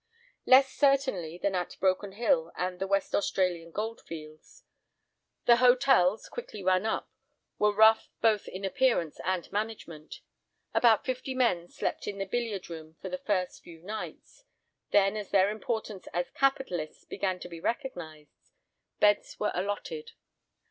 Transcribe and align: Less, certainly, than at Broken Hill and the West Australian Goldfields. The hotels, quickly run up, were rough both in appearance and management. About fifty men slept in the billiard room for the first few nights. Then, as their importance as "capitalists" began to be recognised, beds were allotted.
Less, 0.47 0.71
certainly, 0.73 1.37
than 1.37 1.53
at 1.53 1.77
Broken 1.79 2.13
Hill 2.13 2.51
and 2.55 2.79
the 2.79 2.87
West 2.87 3.13
Australian 3.13 3.69
Goldfields. 3.69 4.63
The 5.45 5.57
hotels, 5.57 6.27
quickly 6.27 6.63
run 6.63 6.87
up, 6.87 7.11
were 7.59 7.71
rough 7.71 8.09
both 8.19 8.47
in 8.47 8.65
appearance 8.65 9.19
and 9.23 9.51
management. 9.51 10.21
About 10.73 11.05
fifty 11.05 11.35
men 11.35 11.69
slept 11.69 12.07
in 12.07 12.17
the 12.17 12.25
billiard 12.25 12.67
room 12.67 12.95
for 12.99 13.09
the 13.09 13.19
first 13.19 13.61
few 13.61 13.83
nights. 13.83 14.43
Then, 14.89 15.15
as 15.15 15.29
their 15.29 15.51
importance 15.51 16.07
as 16.15 16.31
"capitalists" 16.31 17.03
began 17.05 17.39
to 17.39 17.47
be 17.47 17.59
recognised, 17.59 18.49
beds 18.99 19.39
were 19.39 19.51
allotted. 19.53 20.13